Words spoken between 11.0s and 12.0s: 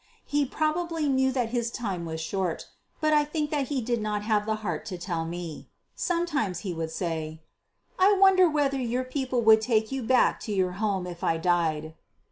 if I died."